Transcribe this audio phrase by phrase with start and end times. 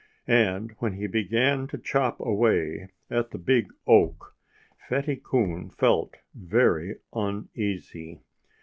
[0.25, 4.33] And when he began to chop away at the big oak,
[4.89, 8.23] Fatty Coon felt very uneasy.